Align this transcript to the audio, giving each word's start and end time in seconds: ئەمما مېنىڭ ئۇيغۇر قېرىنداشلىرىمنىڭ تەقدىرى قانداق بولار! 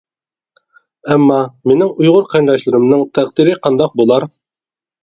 ئەمما 1.09 1.37
مېنىڭ 1.73 1.91
ئۇيغۇر 1.93 2.27
قېرىنداشلىرىمنىڭ 2.33 3.05
تەقدىرى 3.21 3.59
قانداق 3.69 3.97
بولار! 4.05 4.29